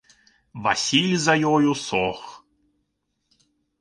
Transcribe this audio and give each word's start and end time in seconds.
Васіль 0.67 1.13
за 1.25 1.35
ёю 1.51 1.71
сох. 1.85 2.21